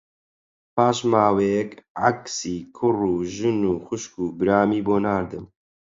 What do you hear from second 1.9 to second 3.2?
عەکسی کوڕ و